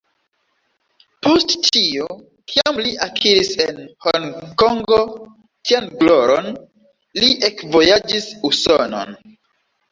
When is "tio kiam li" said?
1.67-2.95